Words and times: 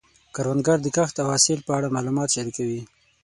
کروندګر 0.35 0.77
د 0.81 0.87
کښت 0.95 1.15
او 1.21 1.27
حاصل 1.33 1.59
په 1.67 1.71
اړه 1.77 1.93
معلومات 1.95 2.29
شریکوي 2.35 2.81